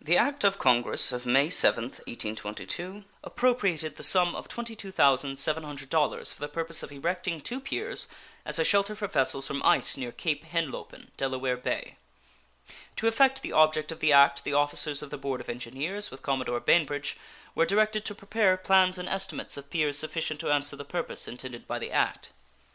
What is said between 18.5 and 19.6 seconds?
plans and estimates